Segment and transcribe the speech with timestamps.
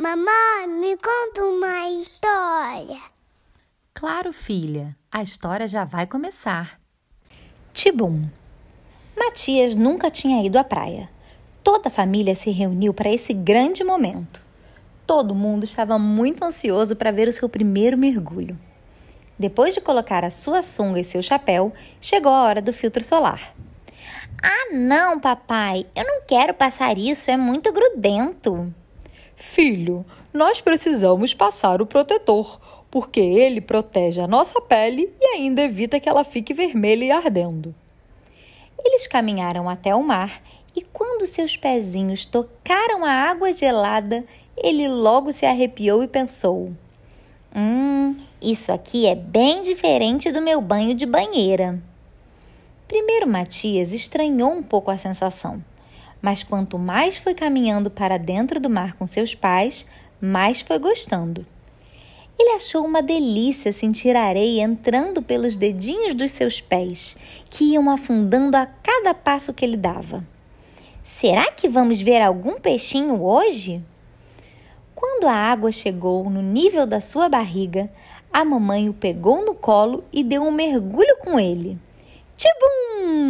[0.00, 3.00] Mamãe, me conta uma história.
[3.92, 6.78] Claro, filha, a história já vai começar.
[7.72, 8.22] Tibum.
[9.16, 11.10] Matias nunca tinha ido à praia.
[11.64, 14.40] Toda a família se reuniu para esse grande momento.
[15.04, 18.56] Todo mundo estava muito ansioso para ver o seu primeiro mergulho.
[19.36, 23.52] Depois de colocar a sua sunga e seu chapéu, chegou a hora do filtro solar.
[24.40, 28.72] Ah, não, papai, eu não quero passar isso, é muito grudento.
[29.40, 32.60] Filho, nós precisamos passar o protetor,
[32.90, 37.72] porque ele protege a nossa pele e ainda evita que ela fique vermelha e ardendo.
[38.84, 40.42] Eles caminharam até o mar
[40.74, 44.24] e, quando seus pezinhos tocaram a água gelada,
[44.56, 46.72] ele logo se arrepiou e pensou:
[47.54, 51.80] Hum, isso aqui é bem diferente do meu banho de banheira.
[52.88, 55.62] Primeiro, Matias estranhou um pouco a sensação.
[56.20, 59.86] Mas quanto mais foi caminhando para dentro do mar com seus pais,
[60.20, 61.46] mais foi gostando.
[62.38, 67.16] Ele achou uma delícia sentir a areia entrando pelos dedinhos dos seus pés,
[67.50, 70.24] que iam afundando a cada passo que ele dava.
[71.02, 73.82] Será que vamos ver algum peixinho hoje?
[74.94, 77.90] Quando a água chegou no nível da sua barriga,
[78.32, 81.78] a mamãe o pegou no colo e deu um mergulho com ele.
[82.36, 83.27] Tibum!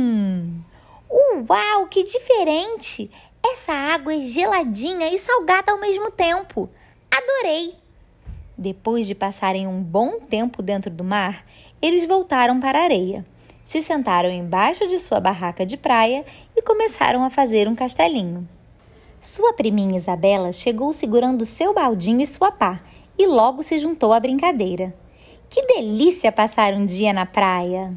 [1.48, 3.10] Uau, que diferente!
[3.42, 6.68] Essa água é geladinha e salgada ao mesmo tempo.
[7.10, 7.74] Adorei!
[8.56, 11.46] Depois de passarem um bom tempo dentro do mar,
[11.80, 13.24] eles voltaram para a areia,
[13.64, 16.22] se sentaram embaixo de sua barraca de praia
[16.54, 18.46] e começaram a fazer um castelinho.
[19.18, 22.82] Sua priminha Isabela chegou segurando seu baldinho e sua pá
[23.16, 24.94] e logo se juntou à brincadeira.
[25.48, 27.96] Que delícia passar um dia na praia!